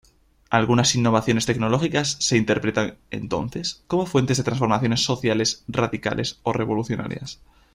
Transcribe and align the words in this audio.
Algunas 0.49 0.95
innovaciones 0.95 1.45
tecnológicas 1.45 2.17
se 2.19 2.35
interpretan, 2.35 2.97
entonces, 3.11 3.83
como 3.85 4.07
fuentes 4.07 4.37
de 4.37 4.43
transformaciones 4.43 5.03
sociales 5.03 5.63
radicales 5.67 6.39
o 6.41 6.53
revolucionarias. 6.53 7.39